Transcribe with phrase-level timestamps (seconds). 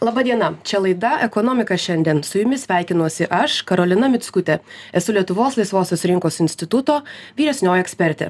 [0.00, 2.18] Labadiena, čia laida Ekonomika šiandien.
[2.22, 4.58] Su jumis sveikinuosi aš, Karolina Mitskutė.
[4.92, 6.98] Esu Lietuvos Laisvosios rinkos instituto
[7.38, 8.28] vyresnioji ekspertė.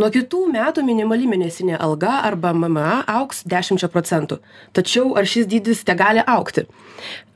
[0.00, 4.40] Nuo kitų metų minimali mėnesinė alga arba MMA auks 10 procentų.
[4.72, 6.64] Tačiau ar šis dydis te gali aukti?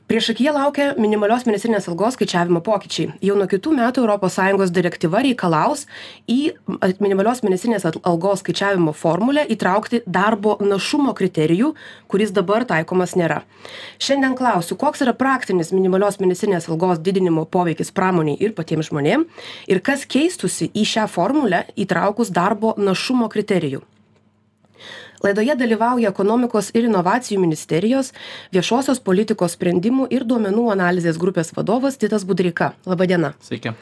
[0.09, 3.11] Priešakyje laukia minimalios mėnesinės algos skaičiavimo pokyčiai.
[3.21, 5.83] Jau nuo kitų metų europos sąjungos direktyva reikalaus
[6.25, 6.55] į
[6.97, 11.75] minimalios mėnesinės algos skaičiavimo formulę įtraukti darbo našumo kriterijų
[12.09, 13.43] kuris dabar taikomas nėra.
[14.01, 19.27] Šiandien klausiu koks yra praktinis minimalios mėnesinės algos didinimo poveikis pramonei ir patiem žmonėm
[19.69, 23.85] ir kas keistųsi į šią formulę įtraukus darbo našumo kriterijų
[25.23, 28.13] laidoje dalyvauja ekonomikos ir inovacijų ministerijos
[28.55, 33.75] viešosios politikos sprendimų ir duomenų analizės grupės vadovas titas budreika laba diena sveiki.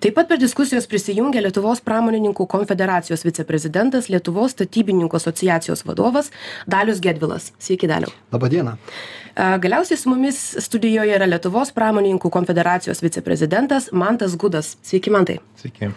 [0.00, 6.28] Taip pat prie diskusijos prisijungia lietuvos pramonininkų konfederacijos viceprezidentas lietuvos statybininkų asociacijos vadovas
[6.68, 7.52] dalius gedvilas.
[7.58, 8.12] Sveiki daliau.
[8.32, 8.76] Laba diena
[9.36, 15.92] galiausiai su mumis studijoje yra lietuvos pramonininkų konfederacijos viceprezidentas mantas gudas sveiki mantai sveiki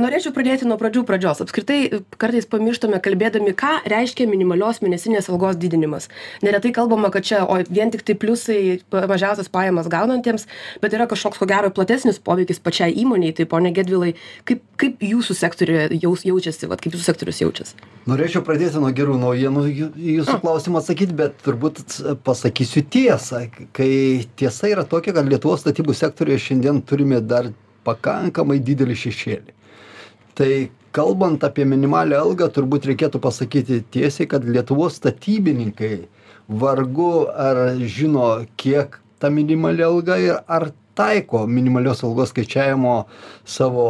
[0.00, 1.42] norėčiau pradėti nuo pradžių pradžios.
[1.44, 1.78] Apskritai,
[2.20, 6.08] kartais pamirštame kalbėdami, ką reiškia minimalios mėnesinės algos didinimas.
[6.44, 10.46] Neretai kalbama, kad čia, o vien tik tai pliusai mažiausias pajamas gaunantiems,
[10.82, 13.34] bet yra kažkoks ko gero platesnis poveikis pačiai įmoniai.
[13.36, 14.14] Tai ponė Gedvilai,
[14.48, 17.76] kaip, kaip jūsų sektoriuje jaus, jaučiasi, vat, kaip jūsų sektorius jaučiasi?
[18.08, 21.98] Norėčiau pradėti nuo gerų naujienų jūsų klausimą atsakyti, bet turbūt
[22.54, 23.50] pasakysiu tiesą.
[23.72, 27.50] Kai tiesa yra tokia, kad Lietuvos statybų sektoriuje šiandien turime dar
[27.84, 29.54] pakankamai didelį šešėlį
[30.34, 36.06] tai kalbant apie minimalią algą turbūt reikėtų pasakyti tiesiai kad lietuvos statybininkai
[36.48, 42.96] vargu ar žino kiek ta minimali alga ir ar taiko minimalios algos skaičiavimo
[43.44, 43.86] savo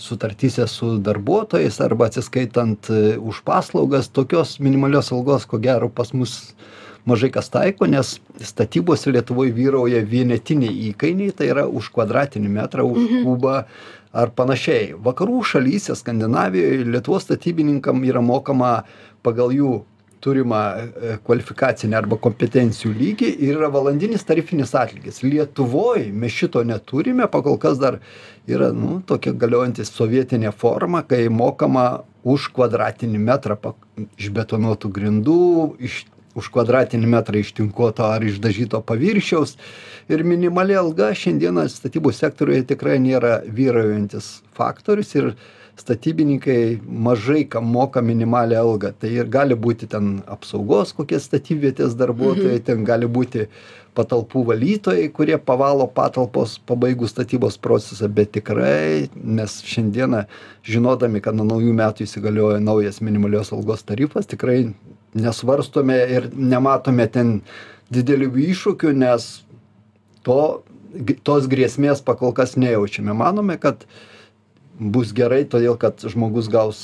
[0.00, 6.54] sutartyse su darbuotojais arba atsiskaitant už paslaugas tokios minimalios algos ko gero pas mus
[7.08, 8.16] mažai kas taiko nes
[8.52, 13.26] statybose lietuvoj vyrauja vienetiniai įkainiai tai yra už kvadratinį metrą už mhm.
[13.26, 13.58] kubą
[14.12, 18.82] ar panašiai vakarų šalyse skandinavijoj lietuvos statybininkam yra mokama
[19.26, 19.78] pagal jų
[20.24, 27.28] turimą e, kvalifikacinį arba kompetencijų lygį ir yra valandinis tarifinis atlygis lietuvoj mes šito neturime
[27.30, 28.00] pakol kas dar
[28.50, 31.88] yra nu tokia galiojanti sovietinė forma kai mokama
[32.28, 33.58] už kvadratinį metrą
[34.18, 35.42] išbetonuotų grindų
[35.88, 36.02] iš
[36.38, 39.56] už kvadratinį metrą ištinkuoto ar išdažyto paviršiaus
[40.08, 45.32] ir minimali alga šiandieną statybų sektoriuje tikrai nėra vyraujantis faktorius ir
[45.78, 52.56] statybininkai mažai kam moka minimalią algą tai ir gali būti ten apsaugos kokie statybvietės darbuotojai
[52.58, 52.64] mhm.
[52.70, 53.46] ten gali būti
[53.98, 59.08] patalpų valytojai kurie pavalo patalpos pabaigus statybos procesą bet tikrai
[59.40, 60.24] mes šiandieną
[60.66, 64.60] žinodami kad nuo naujų metų įsigalioja naujas minimalios algos tarifas tikrai
[65.20, 67.38] nesvarstome ir nematome ten
[67.94, 69.28] didelių iššūkių, nes
[70.26, 70.40] to,
[71.24, 73.14] tos grėsmės pakol kas nejaučiame.
[73.16, 73.86] Manome, kad
[74.78, 76.82] bus gerai, todėl kad žmogus gaus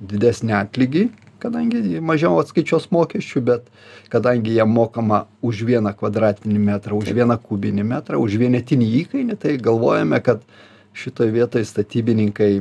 [0.00, 1.04] didesnį atlygį,
[1.40, 3.68] kadangi mažiau atskaičios mokesčių, bet
[4.12, 9.56] kadangi jam mokama už vieną kvadratinį metrą, už vieną kubinį metrą, už vienetinį įkainį, tai
[9.62, 10.42] galvojame, kad
[10.96, 12.52] šitoje vietoje statybininkai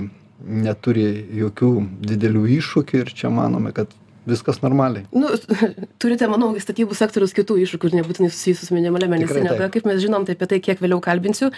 [0.46, 1.08] neturi
[1.40, 1.72] jokių
[2.04, 3.92] didelių iššūkių ir čia manome, kad
[4.30, 5.06] viskas normaliai.
[5.16, 5.32] Nu,
[6.02, 10.28] turite, manau, statybų sektorius kitų iššūkių, nebūtinai susijusius su minimalia mėnesinė alga, kaip mes žinom,
[10.28, 11.52] tai apie tai kiek vėliau kalbinsiu.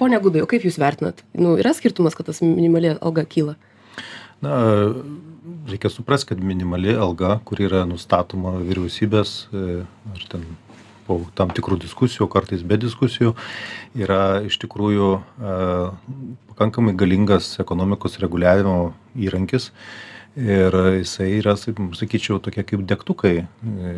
[0.00, 1.24] Pone Gudai, kaip Jūs vertinat?
[1.36, 3.58] Nu, yra skirtumas, kad tas minimali alga kyla?
[4.44, 4.54] Na,
[5.68, 9.82] reikia suprasti, kad minimali alga, kuri yra nustatoma vyriausybės, e,
[10.14, 10.44] ar ten
[11.08, 13.32] po tam tikrų diskusijų, kartais be diskusijų,
[13.96, 15.56] yra iš tikrųjų e,
[16.52, 19.72] pakankamai galingas ekonomikos reguliavimo įrankis
[20.38, 23.46] ir jisai yra sakyčiau tokie kaip degtukai.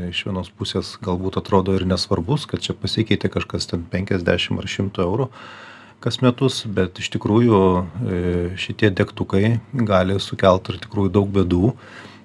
[0.09, 5.05] Iš vienos pusės galbūt atrodo ir nesvarbus kad čia pasikeitė kažkas ten penkiasdešim ar šimto
[5.05, 5.29] eurų
[6.01, 8.21] kas metus bet iš tikrųjų e,
[8.61, 11.75] šitie degtukai gali sukelt ir tikrųjų daug bėdų.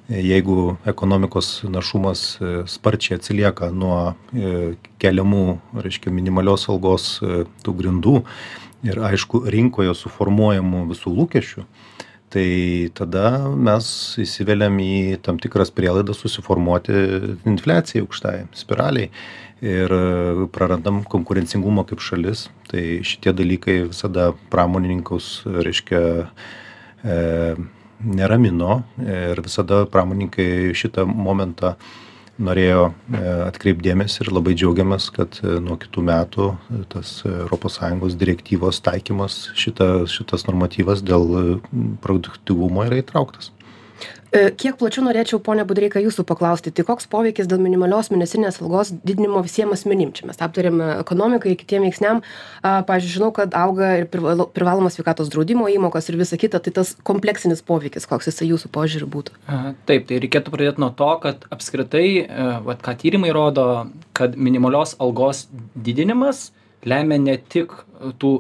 [0.06, 7.17] Jeigu ekonomikos našumas e, sparčiai atsilieka nuo e, keliamų reiškia minimalios algos
[7.66, 8.22] tų grindų
[8.85, 11.66] ir aišku rinkoje suformuojamų visų lūkesčių
[12.35, 13.87] tai tada mes
[14.20, 16.96] įsiveliam į tam tikras prielaidas susiformuoti
[17.47, 19.08] infliacijai aukštai spiralei
[19.64, 19.93] ir
[20.52, 22.49] prarandam konkurencingumą kaip šalis.
[22.67, 26.02] Tai šitie dalykai visada pramonininkus reiškia
[27.08, 27.16] e,
[28.03, 31.76] neramino ir visada pramonininkai šitą momentą
[32.41, 37.79] norėjo e, atkreipt dėmesį ir labai džiaugiamės kad e, nuo kitų metų e, tas europos
[37.79, 41.59] sąjungos direktyvos taikymas šita šitas normatyvas dėl
[42.03, 43.54] produktyvumo yra įtrauktas
[44.59, 49.41] kiek plačiau norėčiau, ponia Budreika, jūsų paklausti, tai koks poveikis dėl minimalios mėnesinės algos didinimo
[49.46, 50.11] visiems asmenim?
[50.16, 52.22] Čia mes aptarėme ekonomikai, kitiem veiksniam.
[52.64, 57.64] Pavyzdžiui, žinau, kad auga ir privalomas sveikatos draudimo įmokos ir visa kita, tai tas kompleksinis
[57.66, 59.40] poveikis, koks jisai jūsų požiūrį būtų.
[59.90, 63.67] Taip, tai reikėtų pradėti nuo to, kad apskritai, e, vat, ką tyrimai rodo,
[64.17, 65.46] kad minimalios algos
[65.76, 66.49] didinimas
[66.85, 67.73] lemia ne tik
[68.22, 68.31] tų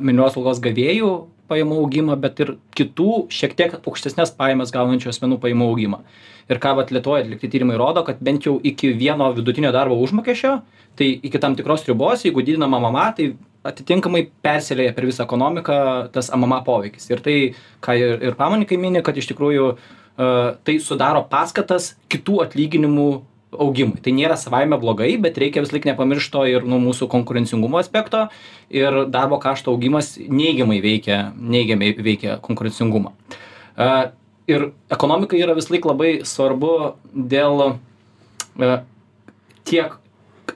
[0.00, 1.12] minimalios algos gavėjų
[1.48, 6.02] pajamų augimą, bet ir kitų šiek tiek aukštesnės pajamas gaunančių asmenų pajamų augimą.
[6.48, 10.54] Ir ką vat Lietuvoje atlikti tyrimai rodo, kad bent jau iki vieno vidutinio darbo užmokesčio,
[10.98, 13.32] tai iki tam tikros ribos, jeigu didinama mama, tai
[13.68, 15.78] atitinkamai persilėja per visą ekonomiką
[16.14, 17.08] tas MMA poveikis.
[17.12, 17.36] Ir tai,
[17.84, 23.08] ką ir, ir pamonikai mini, kad iš tikrųjų uh, tai sudaro paskatas kitų atlyginimų
[23.52, 24.00] augimui.
[24.04, 28.26] Tai nėra savaime blogai bet reikia visąlaik nepamiršt to ir nu mūsų konkurencingumo aspekto
[28.68, 33.14] ir darbo kaštų augimas neigiamai veikia neigiamai veikia konkurencingumą.
[33.78, 34.10] A
[34.50, 36.74] ir ekonomikai yra visąlaik labai svarbu
[37.12, 37.64] dėl
[38.58, 38.82] a
[39.68, 39.96] tiek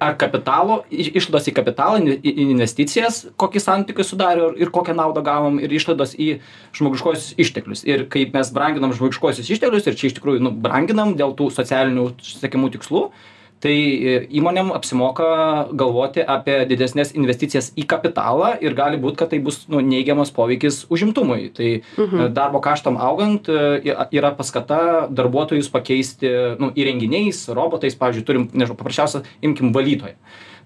[0.03, 5.73] ar kapitalo išlaidos į kapitalą į investicijas kokį santykį sudarė ir kokią naudą gavom ir
[5.73, 6.31] išlaidos į
[6.79, 7.85] žmogiškuosius išteklius.
[7.89, 12.09] Ir kaip mes branginam žmogiškuosius išteklius ir čia iš tikrųjų nu branginam dėl tų socialinių
[12.33, 13.07] siekiamų tikslų
[13.63, 15.29] tai e, įmonėm apsimoka
[15.79, 20.83] galvoti apie didesnes investicijas į kapitalą ir gali būt kad tai bus nu neigiamas poveikis
[20.91, 21.53] užimtumui.
[21.55, 22.21] Tai Mhm.
[22.21, 23.83] e, darbo kaštam augant e,
[24.13, 27.95] yra paskata darbuotojus pakeisti nu įrenginiais robotais.
[27.95, 30.19] Pavyzdžiui turim nežinau paprasčiausia imkim valytoją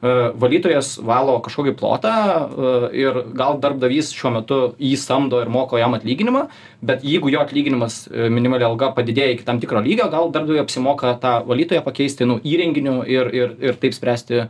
[0.03, 5.97] valytojas valo kažkokį plotą e, ir gal darbdavys šiuo metu jį samdo ir moka jam
[5.97, 6.47] atlyginimą
[6.85, 11.17] bet jeigu jo atlyginimas e, minimali alga padidėja iki tam tikro lygio gal darbdaviui apsimoka
[11.23, 14.49] tą valytoją pakeisti nu įrenginiu ir ir ir taip spręsti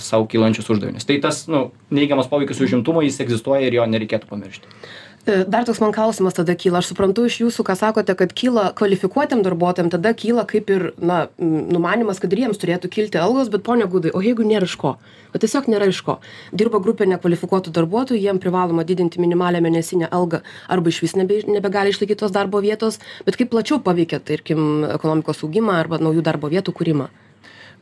[0.00, 1.04] sau kylančius uždavinius.
[1.04, 4.70] Tai tas nu neigiamas poveikis užimtumui jis egzistuoja ir jo nereikėtų pamiršti.
[4.70, 6.80] E, dar toks man klausimas tada kyla.
[6.82, 11.26] Aš suprantu iš jūsų ką sakote kad kyla kvalifikuotiem darbuotojam tada kyla kaip ir na
[11.40, 14.96] numanymas kad ir jiems turėtų kilti algos bet pone gudai o jeigu nėra iš ko?
[15.32, 16.18] Va tiesiog nėra iš ko.
[16.52, 22.20] Dirba grupė nekvalifikuotų darbuotojų jiem privaloma didinti minimalią mėnesinę algą arba išvis nebe nebegali išlaikyt
[22.20, 23.00] tos darbo vietos.
[23.24, 27.10] Bet kaip plačiau paveikia tarkim ekonomikos augimą arba naujų darbo vietų kūrimą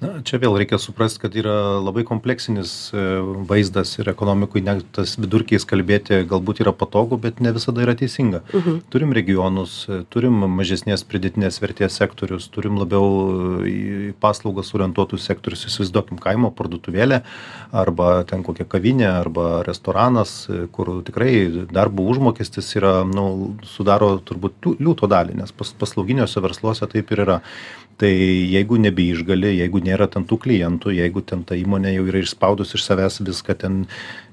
[0.03, 3.03] na čia vėl reikia suprast kad yra labai kompleksinis e,
[3.49, 8.43] vaizdas ir ekonomikoj net tas vidurkiais kalbėti galbūt yra patogu bet ne visada yra teisinga.
[8.93, 15.67] Turim regionus e, turim mažesnės pridėtinės vertės sektorius turim labiau į paslaugas orientuotus sektorius.
[15.71, 17.23] Įsivaizduokim kaimo parduotuvėlė
[17.85, 21.33] arba ten kokia kavinė arba restoranas e, kur tikrai
[21.71, 27.41] darbo užmokestis yra nu sudaro turbūt liūto dalį nes pas paslauginiuose versluose taip ir yra
[28.01, 28.13] tai
[28.53, 32.85] jeigu nebeišgali jeigu nėra ten tų klientų jeigu ten ta įmonė jau yra išspaudus iš
[32.87, 33.79] savęs viską ten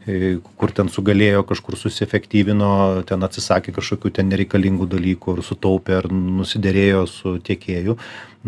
[0.08, 2.72] e, kur ten sugalėjo kažkur susiefektyvino
[3.10, 7.98] ten atsisakė kažkokių ten nereikalingų dalykų ar sutaupė ar nusiderėjo su tiekėju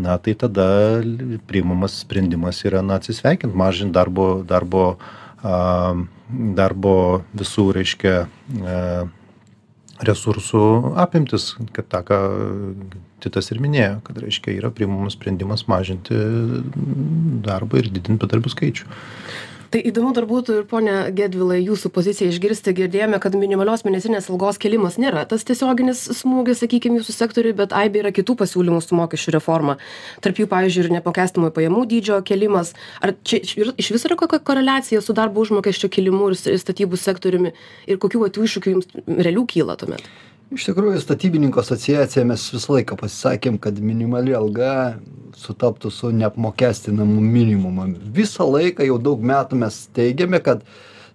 [0.02, 0.68] na tai tada
[1.50, 4.96] priimamas sprendimas yra na atsisveikint mažint darbo darbo
[5.42, 5.96] a
[6.32, 6.96] darbo
[7.34, 8.16] visų reiškia
[8.62, 8.78] a
[10.08, 10.62] resursų
[11.02, 12.20] apimtis kad tą ką
[13.24, 16.18] titas ir minėjo kad reiškia yra priimamas sprendimas mažinti
[17.46, 18.90] darbą ir didint bedarbių skaičių
[19.72, 22.74] tai įdomu dar būtų ir pone gedvilai jūsų poziciją išgirsti.
[22.76, 28.04] Girdėjome kad minimalios mėnesinės algos kėlimas nėra tas tiesioginis smūgis sakykim jūsų sektoriui bet aibė
[28.04, 29.78] yra kitų pasiūlymų su mokesčių reforma.
[30.24, 32.74] Tarp jų pavyzdžiui ir neapmokestinamo pajamų dydžio kėlimas.
[33.02, 37.56] Ar čia iš išvis yra kokia koreliacija su darbo užmokesčio kėlimu ir statybų sektoriumi?
[37.88, 40.12] Ir kokių vat iššūkių jums realių kyla tuomet
[40.52, 44.98] iš tikrųjų statybininkų asociacija mes visą laiką pasisakėm kad minimali alga
[45.40, 47.88] sutaptų su neapmokestinamu minimumu.
[48.16, 50.66] Visą laiką jau daug metų mes teigiame kad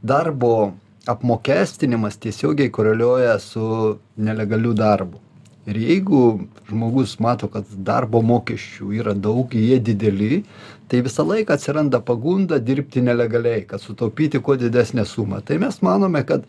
[0.02, 0.72] darbo
[1.06, 5.20] apmokestinimas tiesiogiai koreliuoja su nelegaliu darbu.
[5.66, 10.44] Ir jeigu žmogus mato kad darbo mokesčių yra daug jie dideli
[10.88, 15.42] tai visą laiką atsiranda pagunda dirbti nelegaliai kad sutaupyti kuo didesnę sumą.
[15.42, 16.46] Tai mes manome kad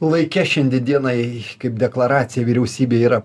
[0.00, 1.18] laike šiandien dienai
[1.62, 3.22] kaip deklaracija vyriausybė yra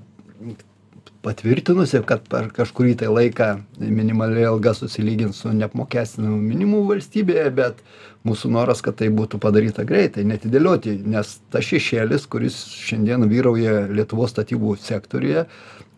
[1.21, 3.49] patvirtinusi kad per kažkurį tai laiką
[3.79, 7.83] minimali alga susilygins su neapmokestinamu minimumu valstybėje bet
[8.27, 14.33] mūsų noras kad tai būtų padaryta greitai neatidėlioti nes tas šešėlis kuris šiandien vyrauja lietuvos
[14.33, 15.45] statybų sektoriuje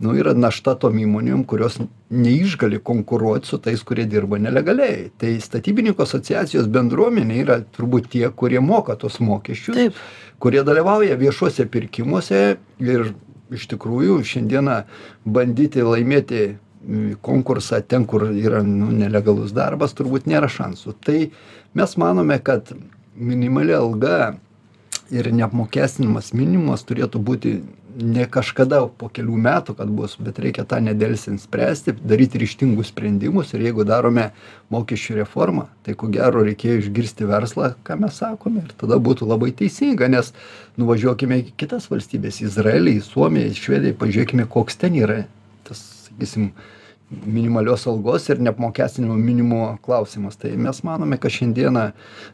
[0.04, 1.78] nu yra našta tom įmonėm kurios
[2.14, 5.10] neišgali konkuruot su tais kurie dirba nelegaliai.
[5.20, 9.96] Tai statybininkų asociacijos bendruomenė yra turbūt tie kurie moka tuos mokesčius
[10.44, 12.42] kurie dalyvauja viešuose pirkimuose
[12.84, 13.14] ir
[13.54, 14.82] iš tikrųjų šiandieną
[15.26, 16.44] bandyti laimėti
[17.24, 20.96] konkursą ten kur yra nu nelegalus darbas turbūt nėra šansų.
[21.06, 21.20] Tai
[21.80, 22.74] mes manome kad
[23.16, 24.34] minimali alga
[25.14, 27.54] ir neapmokestinamas minimumas turėtų būti
[27.98, 33.54] ne kažkada po kelių metų kad bus bet reikia tą nedelsiant spręsti daryti ryžtingus sprendimus
[33.54, 34.30] ir jeigu darome
[34.74, 39.52] mokesčių reformą tai ko gero reikėjo išgirsti verslą ką mes sakome ir tada būtų labai
[39.58, 40.34] teisinga nes
[40.82, 45.24] nuvažiuokime į kitas valstybes į izraelį į suomiją į švediją pažiūrėkime koks ten yra
[45.68, 46.52] tas sakysim
[47.26, 50.36] minimalios algos ir neapmokestinamo minimumo klausimas.
[50.36, 51.86] Tai mes manome kad šiandieną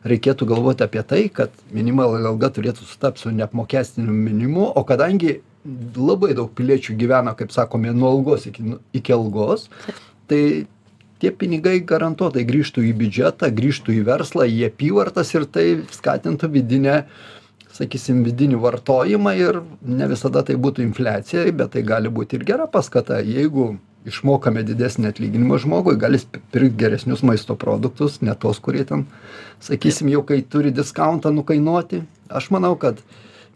[0.08, 5.39] reikėtų galvoti apie tai kad minimali alga turėtų sutapt su neapmokestinamu minimumu o kadangi
[5.96, 9.68] labai daug piliečių gyvena kaip sakome nuo algos iki iki algos.
[10.30, 10.44] Tai
[11.20, 16.96] tie pinigai garantuotai grįžtų į biudžetą grįžtų į verslą į apyvartas ir tai skatintų vidinę
[17.75, 22.68] sakysim vidinį vartojimą ir ne visada tai būtų infliacija bet tai gali būti ir gera
[22.68, 23.20] paskata.
[23.24, 23.75] Jeigu
[24.08, 29.06] išmokame didesnį atlyginimą žmogui gal jis pirkt geresnius maisto produktus ne tuos kurie ten
[29.63, 32.04] sakysim jau kai turi diskauntą nukainuoti.
[32.30, 33.01] Aš manau kad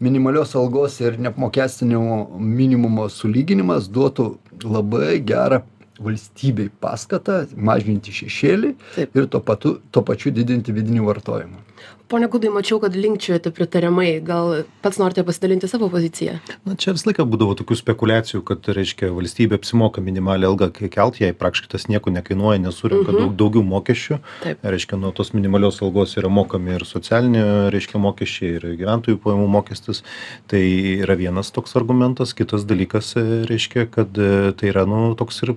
[0.00, 4.26] minimalios algos ir neapmokestinimo minimumo sulyginimas duotų
[4.64, 5.62] labai gerą
[6.04, 8.72] valstybei paskatą mažinti šešėlį
[9.06, 11.62] ir tuo patu tuo pačiu didinti vidinį vartojimą
[12.08, 14.20] pone gudai mačiau kad linkčiojate pritariamai.
[14.24, 19.08] Gal pats norite pasidalinti savo pozicija na čia visą laiką būdavo tokių spekuliacijų kad reiškia
[19.14, 23.18] valstybė apsimoka minimalią algą kelt jai praktiškai tas nieko nekainuoja nesurenka Mhm.
[23.20, 24.18] daug daugiau mokesčių.
[24.42, 24.58] Taip.
[24.62, 30.02] reiškia nuo tos minimalios algos yra mokami ir socialiniai reiškia mokesčiai ir gyventojų pajamų mokestis.
[30.48, 30.60] Tai
[31.04, 32.34] yra vienas toks argumentas.
[32.34, 33.14] Kitas dalykas
[33.48, 35.54] reiškia kad tai yra nu toks ir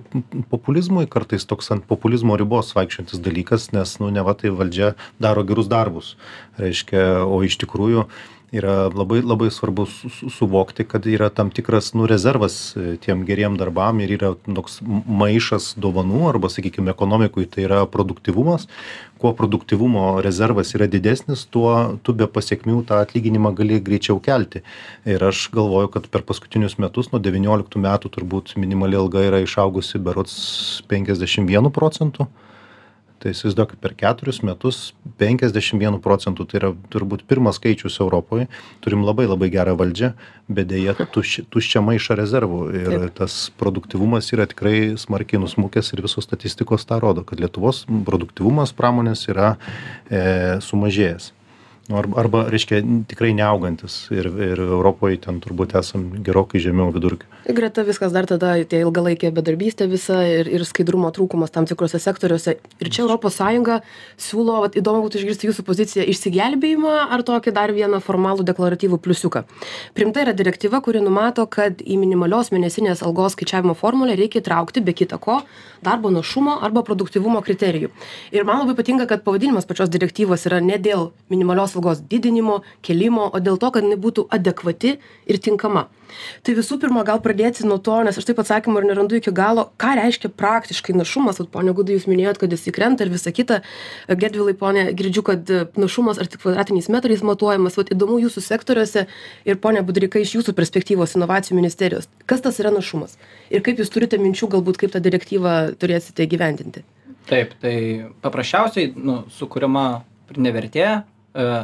[0.50, 5.68] populizmui kartais toks ant populizmo ribos vaikščiojantis dalykas nes nu neva tai valdžia daro gerus
[5.68, 6.16] darbus
[6.58, 8.06] reiškia o iš tikrųjų
[8.52, 13.24] yra labai labai svarbu su su suvokti kad yra tam tikras nu rezervas e, tiem
[13.24, 18.68] geriem darbam ir yra toks maišas dovanų arba sakykim ekonomikoj tai yra produktyvumas.
[19.18, 24.62] Kuo produktyvumo rezervas yra didesnis tuo tu be pasekmių tą atlyginimą gali greičiau kelti.
[25.04, 29.98] Ir aš galvoju kad per paskutinius metus nuo devynioliktų metų turbūt minimali alga yra išaugusi
[29.98, 30.36] berods
[30.88, 32.28] penkiasdešim vienu procentu
[33.22, 38.46] tai įsivaizduokit per keturis metus penkiasdešim vienu procentu tai yra turbūt pirmas skaičius europoj
[38.84, 40.12] turim labai labai gerą valdžią
[40.48, 42.60] bet deja tušč tuščią maišą rezervų.
[42.78, 48.74] Ir tas produktyvumas yra tikrai smarkiai nusmukęs ir visos statistikos tą rodo kad lietuvos produktyvumas
[48.76, 49.56] pramonės yra
[50.08, 50.22] e
[50.64, 51.32] sumažėjęs
[51.88, 53.94] nu arba arba reiškia tikrai neaugantis.
[54.12, 57.24] Ir ir europoj ten turbūt esam gerokai žemiau vidurkio.
[57.48, 62.58] Greta viskas dar tada tie ilgalaikė bedarbystė visa ir ir skaidrumo trūkumas tam tikruose sektoriuose.
[62.84, 63.78] Ir čia europos sąjunga
[64.20, 69.46] siūlo vat įdomu būtų išgirsti jūsų poziciją išsigelbėjimą ar tokį dar vieną formalų deklaratyvų pliusiuką.
[69.96, 74.92] Priimta yra direktyva kuri numato kad į minimalios mėnesinės algos skaičiavimo formulę reikia įtraukti be
[74.92, 75.40] kita ko
[75.80, 77.88] darbo našumo arba produktyvumo kriterijų.
[78.34, 83.30] Ir man labai patinka kad pavadinimas pačios direktyvos yra ne dėl minimalios algos didinimo kėlimo
[83.32, 85.86] o dėl to kad jinai būtų adekvati ir tinkama.
[86.42, 89.68] Tai visų pirma gal pradėti nuo to nes aš taip atsakymo ir nerandu iki galo
[89.80, 91.40] ką reiškia praktiškai našumas.
[91.42, 93.60] Vat pone gudai jūs minėjot kad jisai krenta ir visa kita.
[94.08, 97.76] Gedvilai pone girdžiu kad e, našumas ar tik kvadratiniais metrais matuojamas.
[97.80, 99.06] Vat įdomu jūsų sektoriuose
[99.48, 102.08] ir pone budreika iš jūsų perspektyvos inovacijų ministerijos.
[102.26, 103.18] Kas tas yra našumas?
[103.52, 106.84] Ir kaip jūs turite minčių galbūt kaip tą direktyvą turėsite įgyvendinti?
[107.28, 107.76] Taip tai
[108.24, 110.96] paprasčiausiai nu sukuriama pridėtinė vertė e,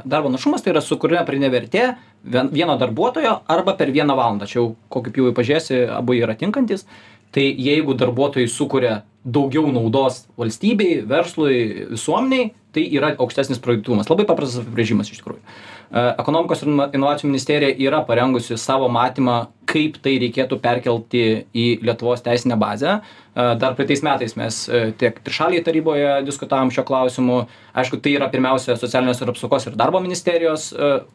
[0.05, 1.87] darbo našumas tai yra sukuriama pridėtinė vertė
[2.25, 4.47] vien vieno darbuotojo arba per vieną valandą.
[4.51, 6.87] Čia jau kokį pjūvį pažiūrėsi abu yra tinkantys.
[7.35, 14.09] Tai jeigu darbuotojai sukuria daugiau naudos valstybei verslui visuomenei tai yra aukštesnis produktyvumas.
[14.11, 15.41] Labai paprastas apibrėžimas iš tikrųjų.
[15.41, 21.67] E, ekonomikos ir ino inovacijų ministerija yra parengusi savo matymą kaip tai reikėtų perkelti į
[21.85, 22.99] lietuvos teisinę bazę.
[23.35, 24.61] Dar praeitais metais mes
[25.01, 27.39] tiek trišalėj taryboje diskutavom šiuo klausimu.
[27.75, 30.69] Aišku tai yra pirmiausia socialinės ir apsaugos ir darbo ministerijos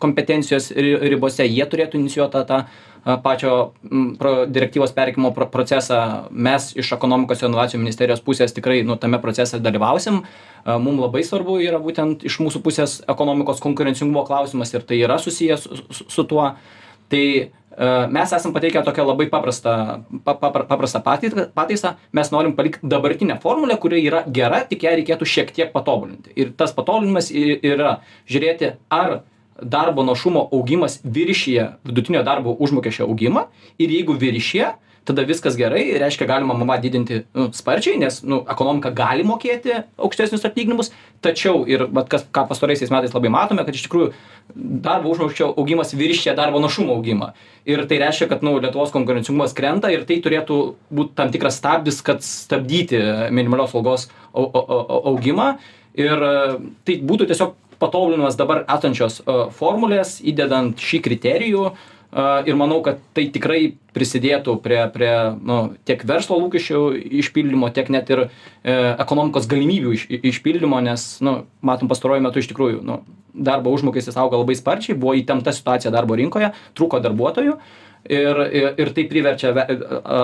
[0.04, 1.48] kompetencijos ri ribose.
[1.48, 2.60] Jie turėtų inicijuot tą tą
[3.24, 3.54] pačio
[4.20, 6.28] pro direktyvos perkėlimo pro procesą.
[6.32, 10.24] Mes iš ekonomikos ir inovacijų ministerijos pusės tikrai nu tame procese dalyvausim.
[10.68, 15.58] Mum labai svarbu yra būtent iš mūsų pusės ekonomikos konkurencingumo klausimas ir tai yra susiję
[15.58, 16.52] su su su tuo
[17.10, 17.24] tai
[18.12, 21.94] mes esam pateikę tokią labai paprastą pa papra paprastą patį pataisą.
[22.12, 26.34] Mes norim palikt dabartinę formulę kuri yra gera tik ją reikėtų šiek tiek patobulinti.
[26.36, 29.22] Ir tas patobulinimas i yra žiūrėti ar
[29.64, 33.48] darbo našumo augimas viršija vidutinio darbo užmokesčio augimą.
[33.80, 34.74] Ir jeigu viršija
[35.10, 40.46] tada viskas gerai reiškia galima mma didinti nu sparčiai nes nu ekonomika gali mokėti aukštesnius
[40.50, 40.94] atlyginimus
[41.26, 44.14] tačiau ir vat kas ką pastaraisiais metais labai matome kad iš tikrųjų
[44.56, 47.32] darbo užmokesčio augimas viršija darbo našumo augimą.
[47.70, 50.60] Ir tai reiškia kad nu lietuvos konkurencingumas krenta ir tai turėtų
[50.94, 53.00] būt tam tikras stabdis kad stabdyti
[53.36, 55.54] minimalios algos au au au augimą.
[56.00, 56.26] Ir
[56.86, 59.22] tai būtų tiesiog patobulinimas dabar esančios
[59.56, 61.70] formulės įdedant šį kriterijų
[62.12, 66.84] a, ir manau, kad tai tikrai prisidėtų prie, prie nu, tiek verslo lūkesčių
[67.22, 68.30] išpildymo, tiek net ir e,
[68.74, 73.02] ekonomikos galimybių iš, išpildymo, nes, nu, matom, pastaruoju metu iš tikrųjų nu,
[73.34, 77.60] darbo užmokestis auga labai sparčiai, buvo įtempta situacija darbo rinkoje, trūko darbuotojų.
[78.10, 78.38] Ir,
[78.80, 79.52] ir, tai priverčia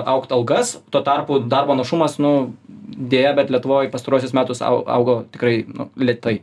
[0.08, 2.54] aukti algas, tuo tarpu darbo našumas, nu,
[2.96, 6.38] dėja, bet Lietuvoje pastarosius metus augo tikrai nu, lietai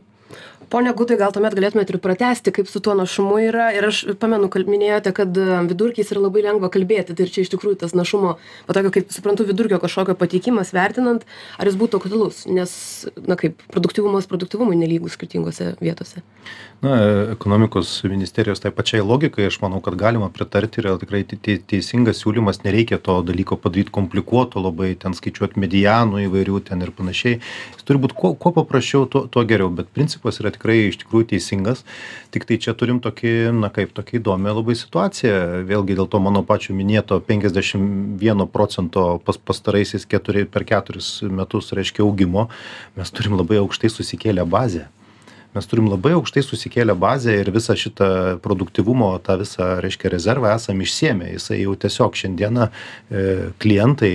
[0.70, 3.70] pone gutai gal tuomet galėtumėt ir pratęsti kaip su tuo našumu yra.
[3.76, 7.16] Ir aš pamenu kal minėjote kad e, vidurkiais yra labai lengva kalbėti.
[7.16, 8.36] Tai ir čia iš tikrųjų tas našumo
[8.68, 11.26] va tokio kaip suprantu vidurkio kažkokio pateikimas vertinant
[11.58, 12.44] ar jis būtų aktualus?
[12.50, 12.74] Nes
[13.28, 16.24] na kaip produktyvumas produktyvumui nelygus skirtingose vietose.
[16.84, 16.96] Na
[17.32, 20.82] ekonomikos ministerijos tai pačiai logikai aš manau kad galima pritarti.
[20.82, 26.60] Yra tikrai tei teisingas siūlymas nereikia to dalyko padaryt komplikuoto labai ten skaičiuot medianų įvairių
[26.68, 27.38] ten ir panašiai.
[27.76, 29.70] Jis turi būt kuo kuo paprasčiau tuo tuo geriau.
[29.72, 31.84] Bet principas yra tikrai iš tikrųjų teisingas.
[32.34, 35.62] Tiktai čia turim tokį na kaip tokią įdomią labai situaciją.
[35.68, 41.72] Vėlgi dėl to mano pačio minėto penkiasdešim vieno procento pas pastaraisiais keturi per keturis metus
[41.76, 42.48] reiškia augimo
[42.96, 44.88] mes turim labai aukštai susikėlę bazę
[45.54, 48.08] mes turim labai aukštai susikėlę bazę ir visą šitą
[48.42, 53.22] produktyvumo tą visą reiškia rezervą esam išsėmę jisai jau tiesiog šiandieną e,
[53.62, 54.12] klientai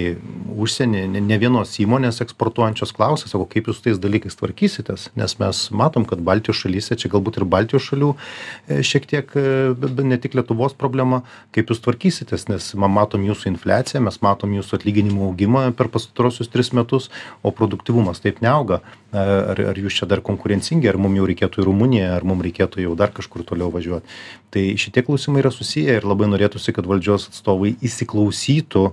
[0.60, 5.10] užsieny ne, ne vienos įmonės eksportuojančios klausia sako kaip jūs tais dalykais tvarkysitės?
[5.20, 9.74] Nes mes matom kad baltijos šalyse čia galbūt ir baltijos šalių e, šiek tiek e,
[10.04, 11.24] ne tik lietuvos problema
[11.56, 12.50] kaip jūs tvarkysitės?
[12.52, 17.08] Nes ma matom jūsų infliaciją mes matom jūsų atlyginimų augimą per pastaruosius tris metus
[17.44, 21.70] o produktyvumas taip neauga ar ar jūs čia dar konkurencingi ar mum jau reikėtų į
[21.70, 24.06] rumuniją ar mum reikėtų jau dar kažkur toliau važiuot?
[24.54, 28.86] Tai šitie klausimai yra susiję ir labai norėtųsi kad valdžios atstovai įsiklausytų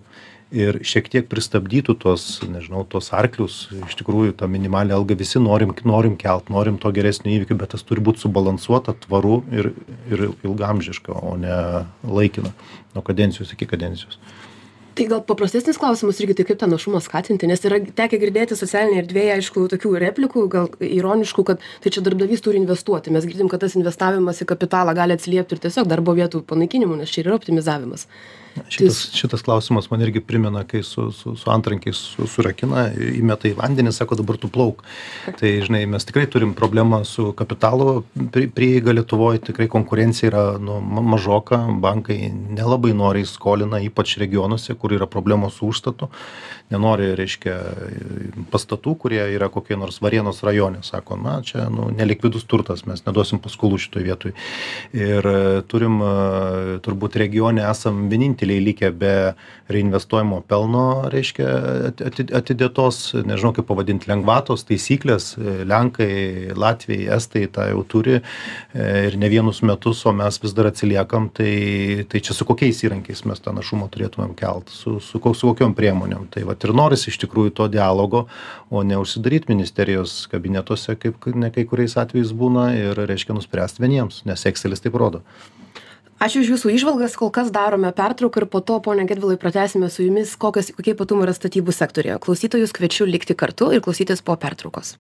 [0.57, 3.67] ir šiek tiek pristabdytų tuos nežinau tuos arklius.
[3.75, 7.85] Iš tikrųjų tą minimalią algą visi norim norim kelt norim to geresnio įvykio bet tas
[7.85, 9.73] turi būt subalansuota tvaru ir
[10.09, 11.61] ir ilgaamžiška o ne
[12.07, 12.55] laikina.
[12.95, 14.21] Nuo kadencijos iki kadencijos
[14.97, 19.03] tai gal paprastesnis klausimas irgi tai kaip tą našumą skatinti nes yra tekę girdėti socialinėj
[19.03, 23.13] erdvėje aišku tokių replikų gal ironiškų kad tai čia darbdavys turi investuoti.
[23.13, 27.13] Mes girdim kad tas investavimas į kapitalą gali atsiliepti ir tiesiog darbo vietų panaikinimu nes
[27.13, 28.09] čia ir yra optimizavimas
[28.69, 33.57] Šitas, šitas klausimas man irgi primena, kai su, su, su antrankiais su, surakina, įmeta į
[33.59, 34.83] vandenį, sako dabar tu plauk.
[35.27, 38.03] Tai, žinai, mes tikrai turim problemą su kapitalo
[38.57, 45.09] prieiga Lietuvoje, tikrai konkurencija yra nu, mažoka, bankai nelabai noriai skolina, ypač regionuose, kur yra
[45.11, 46.11] problemos su užstatu,
[46.73, 47.57] nenori, reiškia,
[48.53, 53.41] pastatų, kurie yra kokie nors Varienos rajone, sako, na, čia nu, nelikvidus turtas, mes neduosim
[53.43, 54.35] paskolų šitoje vietoje.
[54.97, 55.31] Ir
[55.71, 56.01] turim,
[56.85, 59.15] turbūt regione esam vieninteliai likę be
[59.73, 61.49] reinvestuojamo pelno reiškia
[62.07, 63.01] ati atidėtos.
[63.27, 65.33] Nežinau kaip pavadint lengvatos taisyklės.
[65.67, 68.23] Lenkai latviai estai tą jau turi e,
[69.09, 71.29] ir ne vienus metus o mes vis dar atsiliekam.
[71.37, 71.53] Tai
[72.11, 74.71] tai čia su kokiais įrankiais mes tą našumą turėtumėm kelt?
[74.71, 76.29] Su su su kokiom priemonėm?
[76.31, 78.27] Tai vat ir norisi iš tikrųjų to dialogo
[78.71, 84.25] o ne užsidaryt ministerijos kabinetuose kaip ne kai kuriais atvejais būna ir reiškia nuspręst vieniems
[84.25, 85.23] nes ekselis taip rodo.
[86.17, 90.07] Ačiū už jūsų įžvalgas kol kas darome pertrauką ir po to pone gedvilai pratęsime su
[90.07, 94.97] jumis kokios kokie ypatumai yra statybų sektoriuje klausytojus kviečiu likti kartu ir klausytis po pertraukos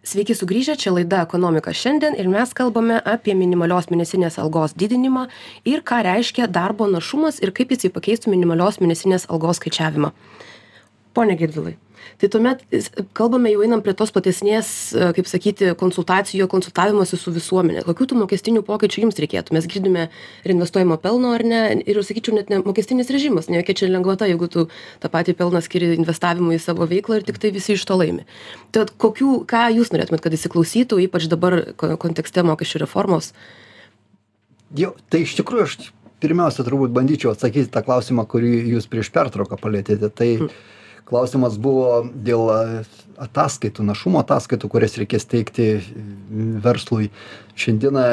[0.00, 5.26] Sveiki sugrįžę, čia laida Ekonomika šiandien ir mes kalbame apie minimalios mėnesinės algos didinimą
[5.68, 10.14] ir ką reiškia darbo našumas ir kaip jisai pakeistų minimalios mėnesinės algos skaičiavimą.
[11.12, 11.74] Pone Gedvilai,
[12.20, 12.62] tai tuomet
[13.16, 14.70] kalbame jau einam prie tos platesnės
[15.16, 19.54] kaip sakyti konsultacijų konsultavimosi su visuomene kokių tų mokestinių pokyčių jums reikėtų?
[19.56, 20.08] Mes girdime
[20.48, 21.62] reinvestuojamo pelno ar ne?
[21.84, 24.66] Ir sakyčiau net ne mokestinis režimas ne jokia čia lengvata jeigu tu
[25.02, 28.26] tą patį pelną skiri investavimui į savo veiklą ir tiktai visi iš to laimi.
[28.74, 33.32] Tad kokių ką jūs norėtumėt kad įsiklausytų ypač dabar kontekste mokesčių reformos?
[34.76, 35.78] Jo tai iš tikrųjų aš
[36.22, 40.10] pirmiausia turbūt bandyčiau atsakyti tą klausimą kurį jūs prieš pertrauką palietėte.
[40.12, 40.30] Tai
[41.08, 42.46] klausimas buvo dėl
[43.20, 45.68] ataskaitų našumo ataskaitų kurias reikės teikti
[46.64, 47.10] verslui.
[47.60, 48.04] Šiandieną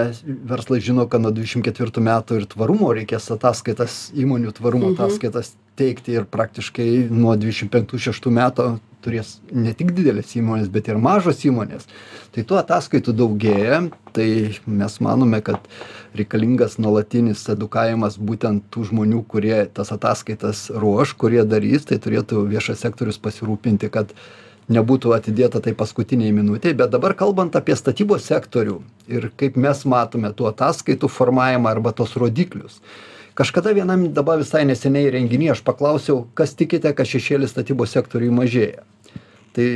[0.50, 6.18] verslai žino kad nuo dvidešim ketvirtų metų ir tvarumo reikės ataskaitas įmonių tvarumo ataskaitas teikti
[6.18, 8.68] ir praktiškai nuo dvidešim penktų šeštų metų
[9.06, 11.88] turės ne tik didelės įmonės bet ir mažos įmonės.
[12.36, 13.82] Tai tų ataskaitų daugėja
[14.16, 14.28] tai
[14.66, 15.70] mes manome kad
[16.18, 22.84] reikalingas nuolatinis edukavimas būtent tų žmonių kurie tas ataskaitas ruoš kurie darys tai turėtų viešas
[22.86, 24.14] sektorius pasirūpinti kad
[24.74, 26.74] nebūtų atidėta tai paskutinei minutei.
[26.76, 32.18] Bet dabar kalbant apie statybos sektorių ir kaip mes matome tų ataskaitų formavimą arba tuos
[32.20, 32.82] rodiklius
[33.38, 38.86] kažkada vienam dabar visai neseniai renginy aš paklausiau kas tikite kad šešėlis statybos sektoriuj mažėja?
[39.54, 39.68] Tai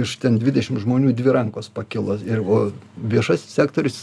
[0.00, 2.58] iš ten dvidešim žmonių dvi rankos pakilo ir o
[2.96, 4.00] viešasis sektorius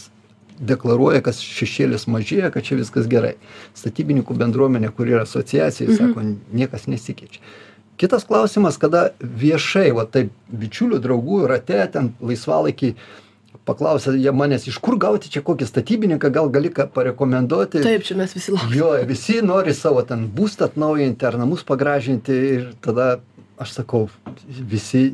[0.62, 3.34] deklaruoja kad šešėlis mažėja kad čia viskas gerai.
[3.78, 7.42] Statybininkų bendruomenė kuri yra asociacija sako niekas nesikeičia.
[8.00, 12.96] Kitas klausimas kada viešai va taip bičiulių draugų rate ten laisvalaikiai
[13.64, 18.16] paklausia jie manęs iš kur gauti čia kokį statybininką gal gali ką parekomenduoti Taip, čia
[18.18, 18.76] mes visi laukiame.
[18.78, 23.20] jo visi nori savo ten būstą atnaujinti ar namus pagražinti ir tada
[23.62, 24.08] aš sakau
[24.48, 25.04] visi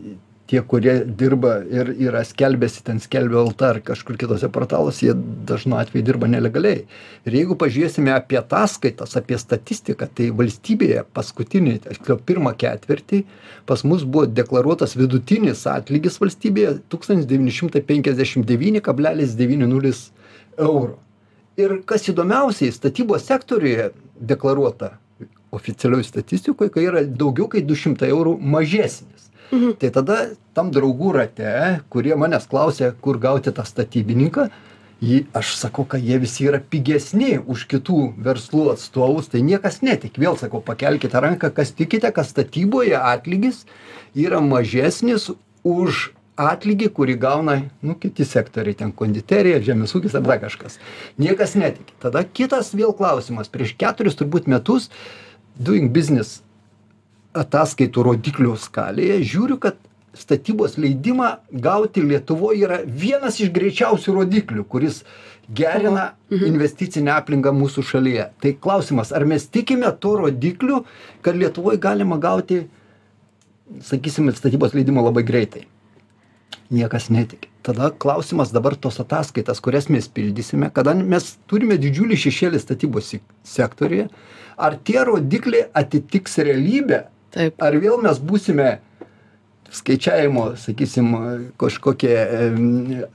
[0.48, 5.14] tie kurie dirba ir yra skelbiasi ten skelbiu lt ar kažkur kituose portaluose jie
[5.48, 6.86] dažnu atveju dirba nelegaliai.
[7.28, 13.20] Ir jeigu pažiūrėsime apie ataskaitas apie statistiką tai valstybėje paskutinį tiksliau pirmą ketvirtį
[13.68, 20.08] pas mus buvo deklaruotas vidutinis atlygis valstybėje tūkstantis devyni šimtai penkiasdešim devyni kablelis devyni nulis
[20.56, 20.96] euro.
[21.60, 23.90] Ir kas įdomiausiai statybos sektoriuje
[24.32, 24.94] deklaruota
[25.52, 30.18] oficialioj statistikoj kai yra daugiau kaip du šimtai eurų mažesnis tai tada
[30.56, 31.52] tam draugų rate
[31.92, 34.48] kurie manęs klausia kur gauti tą statybininką
[35.04, 40.24] jį aš sakau kad jie visi yra pigesni už kitų verslų atstovus tai niekas netiki
[40.24, 43.64] vėl sakau pakelkite ranką kas tikite kad statyboje atlygis
[44.14, 45.30] yra mažesnis
[45.62, 46.08] už
[46.38, 50.78] atlygį kurį gauna nu kiti sektoriai ten konditerija žemės ūkis ar dar kažkas.
[51.18, 53.50] Niekas netiki tada kitas vėl klausimas.
[53.50, 54.88] Prieš keturis turbūt metus
[55.58, 56.42] doing business
[57.42, 59.78] ataskaitų rodiklių skalėje žiūriu kad
[60.18, 65.02] statybos leidimą gauti lietuvoj yra vienas iš greičiausių rodiklių kuris
[65.48, 68.28] gerina investicinę aplinką mūsų šalyje.
[68.42, 70.82] Tai klausimas ar mes tikime tuo rodikliu
[71.22, 72.66] kad lietuvoj galima gauti
[73.84, 75.66] sakysim statybos leidimą labai greitai?
[76.68, 77.48] Niekas netiki.
[77.64, 84.08] Tada klausimas dabar tos ataskaitas kurias mes pildysime kada mes turime didžiulį šešėlį statybos sektoriuje
[84.58, 87.60] ar tie rodikliai atitiks realybę Taip.
[87.60, 88.78] ar vėl mes būsime
[89.74, 91.10] skaičiavimo sakysim
[91.60, 92.14] kažkokie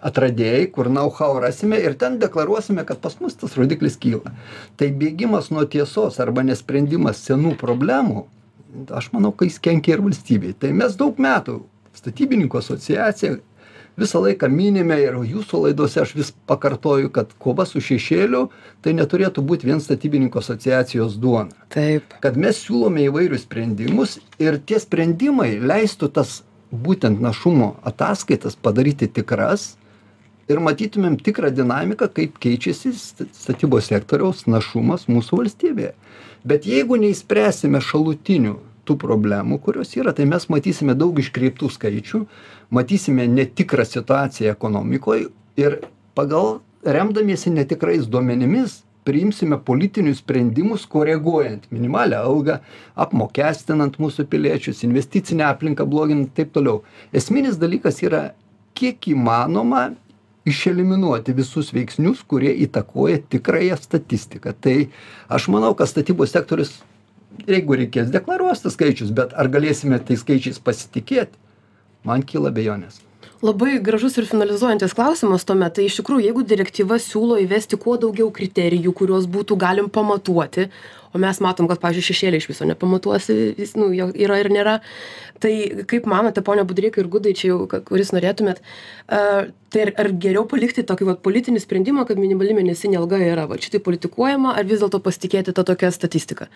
[0.05, 4.33] atradėjai kur hau rasime ir ten deklaruosime kad pas mus tas rodiklis kyla
[4.77, 8.27] tai bėgimas nuo tiesos arba nesprendimas senų problemų
[8.93, 11.63] aš manau ka jis kenkia ir valstybei tai mes daug metų
[11.97, 13.39] statybininkų asociacija
[13.99, 18.47] visą laiką minime ir jūsų laidose aš vis pakartoju kad kova su šešėliu
[18.81, 22.15] tai neturėtų būt vien statybininkų asociacijos duona Taip.
[22.23, 26.41] kad mes siūlome įvairius sprendimus ir tie sprendimai leistų tas
[26.73, 29.75] būtent našumo ataskaitas padaryti tikras
[30.49, 35.93] ir matytumėm tikrą dinamiką kaip keičiasi sta- statybos sektoriaus našumas mūsų valstybėje
[36.43, 42.23] bet jeigu neišspręsime šalutinių tų problemų kurios yra tai mes matysime daug iškreiptų skaičių
[42.75, 45.27] matysime netikrą situaciją ekonomikoj
[45.61, 45.79] ir
[46.17, 52.59] pagal remdamiesi netikrais duomenimis priimsime politinius sprendimus koreguojant minimalią algą
[53.05, 56.81] apmokestinant mūsų piliečius investicinę aplinką bloginant taip toliau.
[57.11, 58.23] Esminis dalykas yra
[58.77, 59.89] kiek įmanoma
[60.47, 64.55] išeliminuoti visus veiksnius kurie įtakoja tikrąją statistiką.
[64.59, 64.77] Tai
[65.31, 66.77] aš manau kad statybos sektorius
[67.47, 71.33] jeigu reikės deklaruos tas skaičius bet ar galėsime tais skaičiais pasitikėt
[72.07, 73.01] man kyla abejonės
[73.43, 78.29] Labai gražus ir finalizuojantis klausimas tuomet, tai iš tikrųjų, jeigu direktyva siūlo įvesti kuo daugiau
[78.31, 80.69] kriterijų, kuriuos būtų galim pamatuoti,
[81.11, 84.77] o mes matom, kad, pavyzdžiui, šešėlį iš viso nepamatuosi, jis, nu, yra ir nėra.
[85.43, 85.51] Tai
[85.91, 90.47] kaip manote, ponia Budreikai ir Gudai, čia jau, kuris norėtumėt, uh, tai ar, ar geriau
[90.47, 94.79] palikti tokį vat, politinį sprendimą, kad minimali mėnesinė alga yra va šitai politikuojama, ar vis
[94.79, 96.47] dėlto pasitikėti tą tokią statistiką?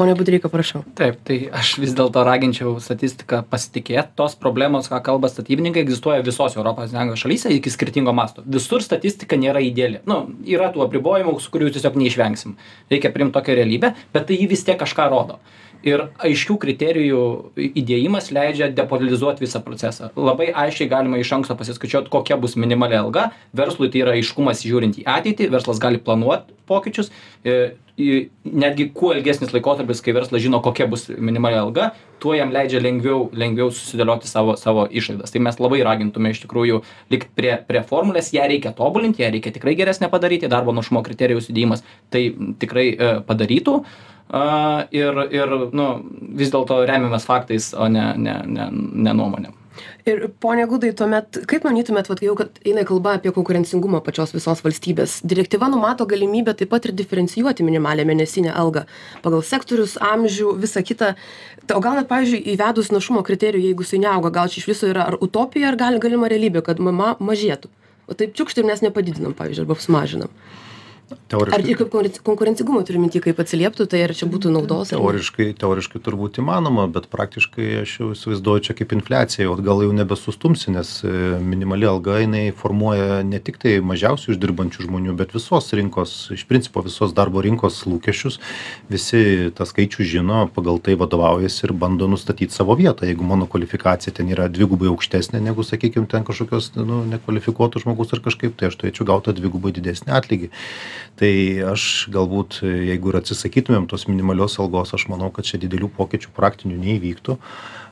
[0.00, 0.80] Pone Budreika, prašau.
[0.96, 4.14] Taip, tai aš vis dėlto raginčiau statistiką pasitikėti.
[4.16, 8.40] Tos problemos, ką kalba statybininkai, egzistuoja visos ES šalyse iki skirtingo masto.
[8.48, 10.00] Visur statistika nėra ideali.
[10.08, 12.56] Nu, yra tų apribojimų, kurių tiesiog neišvengsim.
[12.88, 15.36] Reikia priimti tokią realybę, bet tai ji vis tiek kažką rodo.
[15.86, 17.20] Ir aiškių kriterijų
[17.56, 20.10] įdėjimas leidžia depolitizuoti visą procesą.
[20.16, 23.30] Labai aiškiai galima iš anksto pasiskaičiuoti, kokia bus minimali alga.
[23.56, 27.08] Verslui tai yra aiškumas žiūrint į ateitį, verslas gali planuoti pokyčius.
[27.44, 32.52] E, į- Netgi kuo ilgesnis laikotarpis, kai verslas žino, kokia bus minimali alga, tuo jam
[32.52, 35.32] leidžia lengviau, lengviau susidėlioti savo, savo išlaidas.
[35.32, 39.56] Tai mes labai ragintume iš tikrųjų likti prie, prie formulės, ją reikia tobulinti, ją reikia
[39.56, 42.26] tikrai geresnę padaryti, darbo našumo kriterijų įdėjimas tai
[42.60, 43.80] tikrai e, padarytų.
[44.30, 45.86] A, ir ir nu,
[46.38, 49.56] vis dėlto remiamės faktais, o ne, ne, ne, ne nuomonėm.
[50.08, 54.62] Ir ponia Gudai, tuomet, kaip manytumėt, vat, jau kad eina kalba apie konkurencingumą pačios visos
[54.64, 58.86] valstybės, direktyva numato galimybę taip pat ir diferencijuoti minimalę mėnesinę algą
[59.24, 61.12] pagal sektorius, amžių, visą kitą.
[61.74, 65.06] O gal net, pavyzdžiui, įvedus našumo kriterijų, jeigu jisai neauga, gal čia iš viso yra
[65.10, 67.70] ar utopija, ar gali galima realybė, kad mama mažėtų.
[68.10, 70.32] O taip čiukštim mes nepadidinam, pavyzdžiui, arba sumažinam.
[71.10, 74.92] Ar teoriškai ir kaip konkurenci- konkurencingumui turiu minty kaip atsilieptų tai ar čia būtų naudos
[74.92, 75.04] ar ne?
[75.04, 79.92] teoriškai teoriškai turbūt įmanoma bet praktiškai aš jau įsivaizduoju čia kaip infliacija jau atgal jau
[79.96, 86.14] nebesustumsi nes e, minimali alga jinai formuoja ne tiktai mažiausiai uždirbančių žmonių bet visos rinkos
[86.36, 88.38] iš principo visos darbo rinkos lūkesčius
[88.90, 94.14] visi tą skaičių žino pagal tai vadovaujasi ir bando nustatyt savo vietą jeigu mano kvalifikacija
[94.14, 98.78] ten yra dvigubai aukštesnė negu sakykim ten kažkokios nu nekvalifikuoto žmogaus ar kažkaip tai aš
[98.80, 100.50] turėčiau gaut tą dvigubai didesnį atlygį
[101.20, 101.32] tai
[101.72, 106.80] aš galbūt jeigu ir atsisakytumėm tos minimalios algos aš manau kad čia didelių pokyčių praktinių
[106.80, 107.38] neįvyktų.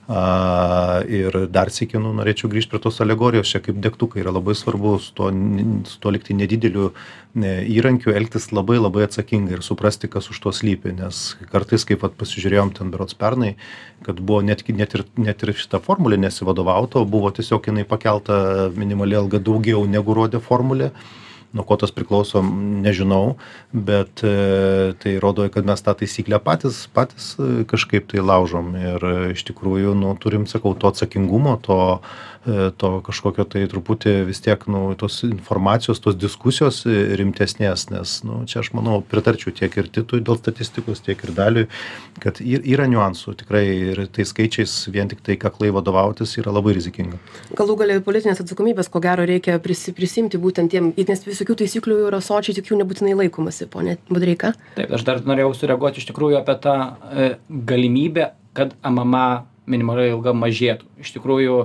[0.08, 3.50] A ir dar sykį nu norėčiau grįžt prie tos alegorijos.
[3.52, 6.94] Čia kaip degtukai yra labai svarbu su tuo n su tuo lygtai nedideliu
[7.36, 10.94] ne įrankiu elgtis labai labai atsakingai ir suprasti kas už to slypi.
[10.96, 13.58] Nes kartais kaip vat pasižiūrėjom ten berods pernai
[14.08, 18.72] kad buvo netgi net ir net ir šita formule nesivadovauta o buvo tiesiog jinai pakelta
[18.72, 20.88] minimali alga daugiau negu rodė formulė
[21.52, 22.42] nuo ko tas priklauso
[22.84, 23.36] nežinau
[23.72, 28.74] bet e, tai rodo kad mes tą taisyklę patys patys e, kažkaip tai laužom.
[28.76, 31.78] Ir e, iš tikrųjų nu turim sakau to atsakingumo to
[32.78, 38.40] to kažkokio tai truputį vis tiek nu tos informacijos tos diskusijos e, rimtesnės nes nu
[38.48, 41.66] čia aš manau pritarčiau tiek ir titui dėl statistikos tiek ir daliui
[42.22, 47.20] kad y yra niuansų tikrai ir tais skaičiais vien tiktai aklai vadovautis yra labai rizikinga.
[47.58, 52.22] Galų gale politinės atsakomybės ko gero reikia prisi prisiimti būtent tiem nes visokių taisyklių yra
[52.24, 54.52] sočiai tik jų nebūtinai laikomasi pone budreika.
[54.76, 60.32] Taip aš dar norėjau sureaguot iš tikrųjų apie tą e, galimybę kad mma minimali alga
[60.34, 60.88] mažėtų.
[61.04, 61.58] Iš tikrųjų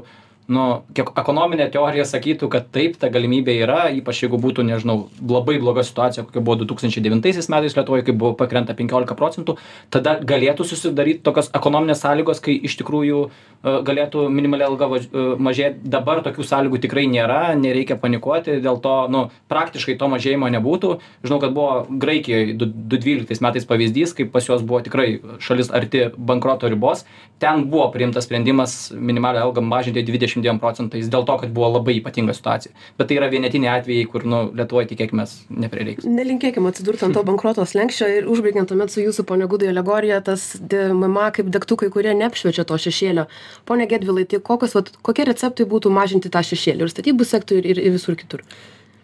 [0.48, 5.60] nu kiek ekonominė teorija sakytų kad taip ta galimybė yra ypač jeigu būtų nežinau labai
[5.62, 9.58] bloga situacija kokia buvo du tūkstančiai devintaisiais metais lietuvoj kai bvp krenta penkiolika procentų
[9.94, 15.26] tada galėtų susidaryt tokios ekonominės sąlygos kai iš tikrųjų e, galėtų minimali alga važ e,
[15.48, 15.82] mažėt.
[15.94, 20.96] Dabar tokių sąlygų tikrai nėra nereikia panikuoti dėl to nu praktiškai to mažėjimo nebūtų.
[21.26, 25.72] Žinau kad buvo graikijoj du du dvyliktais metais pavyzdys kaip pas juos buvo tikrai šalis
[25.72, 27.06] arti bankroto ribos.
[27.44, 32.00] Ten buvo priimtas sprendimas minimalią algą mažinti dvidešim dviem procentais dėl to kad buvo labai
[32.00, 32.74] ypatinga situacija.
[32.98, 36.08] Bet tai yra vienetiniai atvejai kur nu lietuvoj tikėkimės neprireiks.
[36.10, 40.54] Nelinkėkim atsidurt ant to bankroto slenksčio ir užbaigiant tuomet su jūsų pone gudai alegorija tas
[40.58, 43.28] d mma kaip degtukai kurie neapšviečia to šešėlio.
[43.70, 46.88] Pone gedvilai tai kokios vat kokie receptai būtų mažinti tą šešėlį?
[46.88, 48.42] Ir statybų sektoriuj ir ir visur kitur.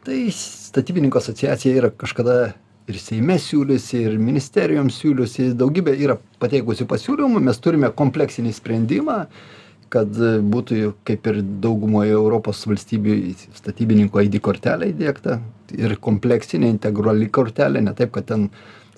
[0.07, 2.39] Tai statybininkų asociacija yra kažkada
[2.89, 9.19] ir Seime siūliusi, ir ministerijoms siūliusi, daugybė yra pateikusi pasiūlymų, mes turime kompleksinį sprendimą,
[9.93, 10.09] kad
[10.53, 13.17] būtų kaip ir daugumoje Europos valstybių
[13.57, 15.39] statybininko ID kortelė įdėkta
[15.77, 18.49] ir kompleksinė integrali kortelė, ne taip, kad ten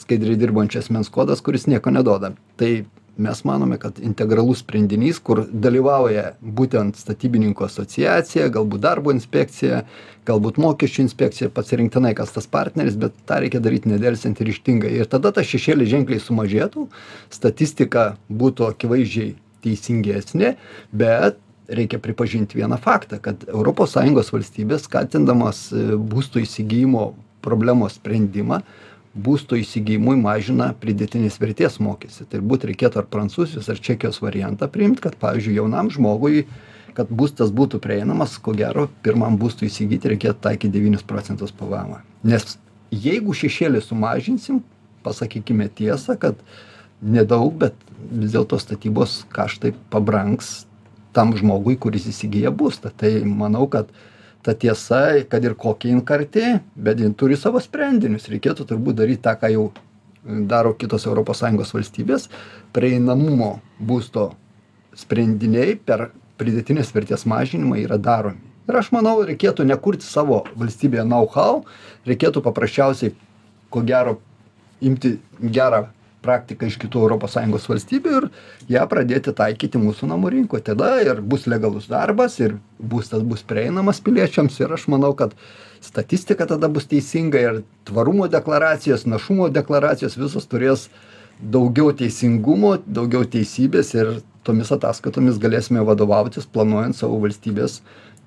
[0.01, 2.33] skaidriai dirbančias mens kodas, kuris nieko neduoda.
[2.59, 2.71] Tai
[3.21, 9.83] mes manome, kad integralus sprendinys, kur dalyvauja būtent statybininkų asociacija, galbūt darbo inspekcija,
[10.27, 14.95] galbūt mokesčių inspekcija, pasirinktinai kas tas partneris, bet tą reikia daryti nedelsiant ir ištingai.
[14.97, 16.87] Ir tada tas šešėlis ženkliai sumažėtų,
[17.33, 20.55] statistika būtų akivaizdžiai teisingesnė,
[20.91, 21.39] bet
[21.71, 28.61] reikia pripažinti vieną faktą, kad ES valstybės skatindamas e, būstų įsigijimo problemos sprendimą,
[29.11, 32.27] būsto įsigijimui mažina pridėtinės vertės mokestį.
[32.31, 36.45] Tai būt reikėtų ar Prancūzijos, ar Čekijos variantą priimti, kad, pavyzdžiui, jaunam žmogui,
[36.95, 41.99] kad būstas būtų prieinamas, ko gero, pirmam būstui įsigyti reikėtų taikyti 9 procentus PVM.
[42.27, 42.57] Nes
[42.91, 44.61] jeigu šešėlį sumažinsim,
[45.03, 46.39] pasakykime tiesą, kad
[47.01, 47.75] nedaug, bet
[48.11, 50.65] vis dėlto statybos kaštai pabranks
[51.15, 52.91] tam žmogui, kuris įsigyja būstą.
[52.95, 53.89] Tai manau, kad
[54.45, 58.29] ta tiesa, kad ir kokia jin karti, bet jin turi savo sprendinius.
[58.31, 59.65] Reikėtų turbūt daryti tą, ką jau
[60.23, 62.29] daro kitos ES valstybės.
[62.73, 64.31] Prieinamumo būsto
[64.95, 68.41] sprendiniai per pridėtinės vertės mažinimą yra daromi.
[68.69, 71.63] Ir aš manau, reikėtų nekurti savo valstybėje know-how,
[72.07, 73.13] reikėtų paprasčiausiai,
[73.73, 74.19] ko gero,
[74.81, 75.89] imti gerą
[76.21, 78.27] praktiką iš kitų ES valstybių ir
[78.69, 80.65] ją pradėti taikyti mūsų namų rinkoje.
[80.71, 85.33] Tada ir bus legalus darbas, ir būstas bus prieinamas piliečiams ir aš manau, kad
[85.81, 90.89] statistika tada bus teisinga ir tvarumo deklaracijos, našumo deklaracijos visos turės
[91.41, 97.81] daugiau teisingumo, daugiau teisybės ir tomis ataskaitomis galėsime vadovautis planuojant savo valstybės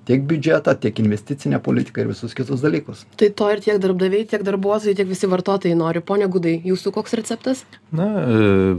[0.05, 3.05] tiek biudžetą, tiek investicinę politiką ir visus kitus dalykus.
[3.17, 6.01] tai to ir tiek darbdaviai tiek darbuotojai tiek visi vartotojai nori.
[6.01, 7.63] Pone gudai jūsų koks receptas?
[7.91, 8.75] Na e,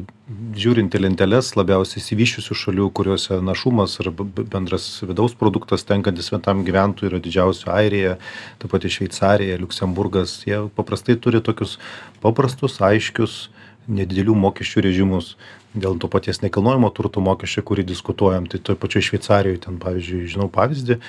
[0.59, 7.11] žiūrint į lenteles labiausiai išsivysčiusių šalių kuriose našumas ar bendras vidaus produktas tenkantis vienam gyventojui
[7.11, 8.17] yra didžiausia airija
[8.63, 10.41] ta pati šveicarija liuksemburgas.
[10.47, 11.79] Jie paprastai turi tokius
[12.23, 13.47] paprastus aiškius
[13.87, 15.37] nedidelių mokesčių režimus
[15.77, 20.49] dėl to paties nekilnojamo turto mokesčio kurį diskutuojam tai toj pačioj šveicarijoj ten pavyzdžiui žinau
[20.53, 21.01] pavyzdį e,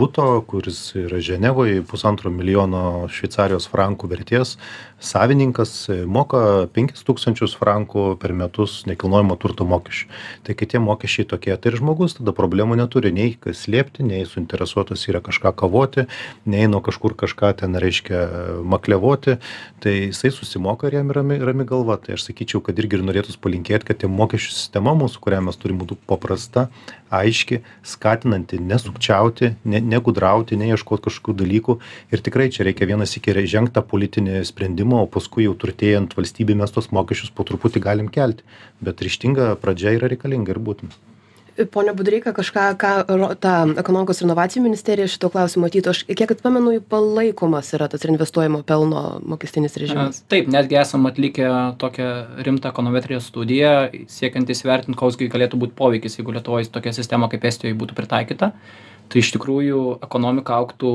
[0.00, 4.56] buto kuris yra ženevoj pusantro milijono šveicarijos frankų vertės
[4.98, 10.08] savininkas e, moka penkis tūkstančius frankų per metus nekilnojamo turto mokesčių.
[10.46, 15.06] Tai kai tie mokesčiai tokie tai ir žmogus tada problemų neturi nei slėpti nei suinteresuotas
[15.08, 16.08] yra kažką kavoti
[16.50, 18.24] nei nuo kažkur kažką ten reiškia
[18.66, 19.38] makliavoti.
[19.78, 21.98] Tai jisai susimoka ir jam rami rami galva.
[22.02, 25.60] Tai aš sakyčiau kad irgi ir norėtųs palinkėt kad tie mokesčių sistema mūsų kurią mes
[25.62, 26.68] turim būtų paprasta
[27.14, 31.78] aiški skatinanti nesukčiauti ne negudrauti neieškot kažkokių dalykų.
[32.12, 36.56] Ir tikrai čia reikia vieną sykį žengt tą politinį sprendimą o paskui jau turtėjant valstybei
[36.58, 38.46] mes tuos mokesčius po truputį galim kelti.
[38.80, 40.96] Bet ryžtinga pradžia yra reikalinga ir būtina.
[41.74, 42.90] Pone budreika kažką ką
[43.42, 48.60] ta ekonomikos ir inovacijų ministerija šituo klausimu matytų aš kiek pamenu palaikomas yra tas reinvestuojamo
[48.68, 50.20] pelno mokestinis režimas.
[50.30, 51.48] Taip netgi esam atlikę
[51.82, 52.06] tokią
[52.46, 53.72] rimtą ekonometrijos studiją
[54.06, 58.52] siekiant įsivertint koks galėtų būt poveikis jeigu lietuvoj tokia sistema kaip estijoj būtų pritaikyta.
[59.08, 60.92] Tai iš tikrųjų ekonomika augtų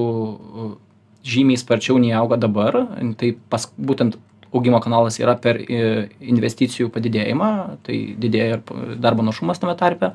[1.23, 2.77] žymiai sparčiau nei auga dabar.
[3.19, 4.17] Tai pas būtent
[4.53, 7.51] augimo kanalas yra per investicijų padidėjimą
[7.87, 10.13] tai didėja ir darbo našumas tame tarpe.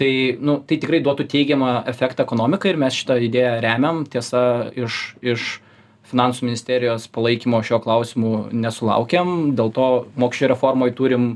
[0.00, 0.10] Tai
[0.40, 4.04] nu tai tikrai duotų teigiamą efektą ekonomikai ir mes šitą idėją remiam.
[4.08, 5.48] Tiesa iš iš
[6.10, 11.26] finansų ministerijos palaikymo šiuo klausimu nesulaukėm dėl to mokesčių reformoj turim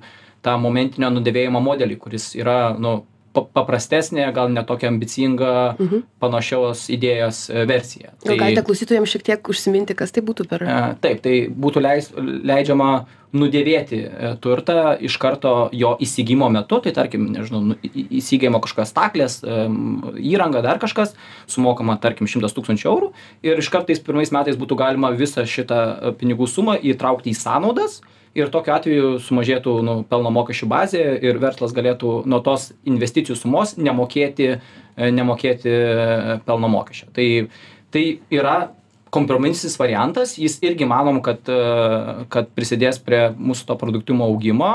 [0.44, 3.02] tą momentinio nudėvėjimo modelį kuris yra nu
[3.34, 6.04] pa paprastesnė gal ne tokia ambicinga mhm.
[6.22, 8.14] panašios idėjos e, versija.
[8.24, 12.10] Gal galite klausytojams šiek tiek užsiminti kas tai būtų per e, taip tai būtų leis
[12.14, 12.90] leidžiama
[13.34, 16.78] nudėvėti e, turtą iš karto jo įsigijimo metu.
[16.84, 21.16] Tai tarkim nežinau nu įsigyjama kažkokios staklės įranga dar kažkas
[21.50, 23.12] sumokama tarkim šimtas tūkstančių eurų.
[23.46, 28.02] Ir iškart tais pirmais metais būtų galima visą šitą pinigų sumą įtraukti į sąnaudas
[28.34, 33.76] ir tokiu atveju sumažėtų nu pelno mokesčių bazė ir verslas galėtų nuo tos investicijų sumos
[33.78, 34.58] nemokėti e,
[35.14, 37.10] nemokėti e, pelno mokesčio.
[37.14, 37.28] Tai
[37.94, 38.56] tai yra
[39.14, 40.34] kompromisinis variantas.
[40.40, 41.58] Jis irgi manom kad e,
[42.34, 44.74] kad prisidės prie mūsų to produktyvumo augimo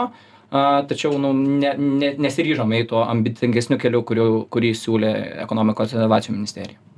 [0.50, 5.12] a tačiau nu ne ne nesiryžom eit tuo ambicingesniu keliu kurių kurį siūlė
[5.45, 6.88] ekonomikos inovacijų ministerija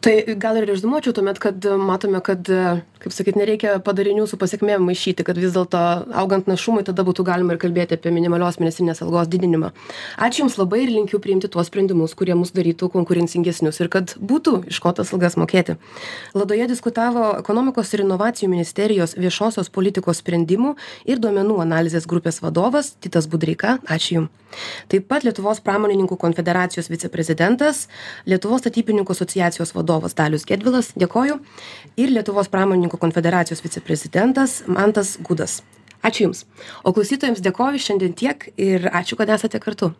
[0.00, 2.46] tai gal ir reziumuočiau tuomet kad matome kad
[3.02, 5.80] kaip sakyt nereikia padarinių su pasekmėm maišyti kad vis dėlto
[6.22, 9.72] augant našumui tada būtų galima ir kalbėti apie minimalios mėnesinės algos didinimą.
[10.22, 14.68] Ačiū jums labai ir linkiu priimti tuos sprendimus kurie mus darytų konkurencingesnius ir kad būtų
[14.70, 15.78] iš ko tas algas mokėti.
[16.34, 20.76] Laidoje diskutavo ekonomikos ir inovacijų ministerijos viešosios politikos sprendimų
[21.10, 23.78] ir duomenų analizės grupės vadovas titas budreika.
[23.86, 24.30] Ačiū jum.
[24.88, 27.84] Taip pat lietuvos pramonininkų konfederacijos viceprezidentas
[28.26, 30.92] lietuvos statybininkų asociacijos vadovas vadovas dalius gedvilas.
[30.98, 31.40] Dėkoju.
[31.98, 35.62] Ir lietuvos pramonininkų konfederacijos viceprezidentas mantas gudas.
[36.04, 36.44] Ačiū jums.
[36.84, 39.94] O klausytojams dėkoju šiandien tiek ir ačiū kad esate kartu